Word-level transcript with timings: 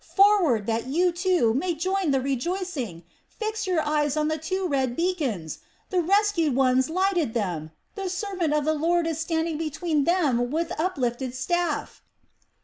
Forward, 0.15 0.65
that 0.65 0.87
you, 0.87 1.11
too, 1.11 1.53
may 1.53 1.75
join 1.75 2.05
in 2.05 2.11
the 2.11 2.19
rejoicing! 2.21 3.03
Fix 3.29 3.67
your 3.67 3.81
eyes 3.81 4.17
on 4.17 4.29
the 4.29 4.39
two 4.39 4.67
red 4.67 4.95
beacons! 4.95 5.59
The 5.91 6.01
rescued 6.01 6.55
ones 6.55 6.89
lighted 6.89 7.35
them! 7.35 7.69
The 7.93 8.09
servant 8.09 8.51
of 8.51 8.65
the 8.65 8.73
Lord 8.73 9.05
is 9.05 9.19
standing 9.19 9.59
between 9.59 10.05
them 10.05 10.49
with 10.49 10.71
uplifted 10.79 11.35
staff." 11.35 12.01